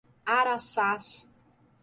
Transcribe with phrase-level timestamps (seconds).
[0.37, 1.27] Araçás